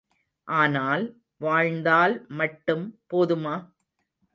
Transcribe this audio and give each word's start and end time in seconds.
ஆனால், 0.47 1.05
வாழ்ந்தால் 1.41 2.15
மட்டும் 2.35 2.85
போதுமா? 3.13 3.55